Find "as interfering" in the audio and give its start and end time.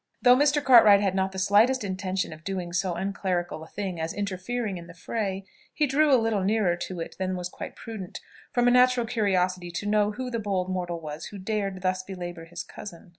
4.01-4.79